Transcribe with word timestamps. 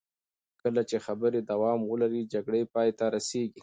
کله 0.61 0.81
چې 0.89 0.97
خبرې 1.05 1.39
دوام 1.51 1.79
ولري، 1.85 2.21
جګړې 2.33 2.61
پای 2.73 2.89
ته 2.97 3.05
رسېږي. 3.15 3.59